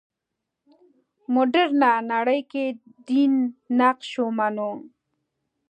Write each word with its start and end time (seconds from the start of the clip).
مډرنه 1.33 1.91
نړۍ 2.11 2.39
کې 2.51 2.65
دین 3.07 3.33
نقش 3.79 4.09
ومنو. 4.21 4.71